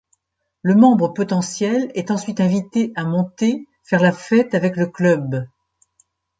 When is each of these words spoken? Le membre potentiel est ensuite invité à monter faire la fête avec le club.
Le 0.63 0.73
membre 0.73 1.09
potentiel 1.13 1.91
est 1.93 2.09
ensuite 2.09 2.39
invité 2.41 2.91
à 2.95 3.03
monter 3.03 3.67
faire 3.83 4.01
la 4.01 4.11
fête 4.11 4.55
avec 4.55 4.75
le 4.75 4.87
club. 4.87 5.47